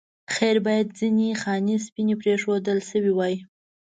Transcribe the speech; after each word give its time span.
خیر 0.33 0.57
باید 0.65 0.87
ځینې 0.99 1.27
خانې 1.41 1.75
سپینې 1.85 2.15
پرېښودل 2.21 2.79
شوې 2.89 3.11
وای. 3.15 3.35